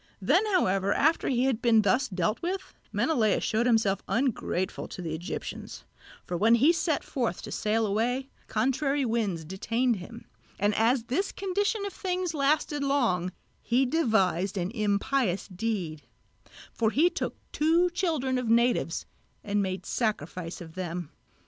[0.19, 5.13] Then, however, after he had been thus dealt with, Menelaos showed himself ungrateful to the
[5.13, 5.83] Egyptians;
[6.25, 10.25] for when he set forth to sail away, contrary winds detained him,
[10.59, 16.01] and as this condition of things lasted long, he devised an impious deed;
[16.73, 19.05] for he took two children of natives
[19.43, 21.11] and made sacrifice of them.